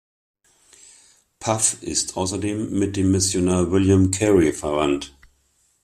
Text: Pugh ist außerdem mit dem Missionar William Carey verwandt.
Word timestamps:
Pugh 1.39 1.77
ist 1.81 2.17
außerdem 2.17 2.71
mit 2.79 2.95
dem 2.95 3.11
Missionar 3.11 3.69
William 3.71 4.09
Carey 4.09 4.51
verwandt. 4.51 5.13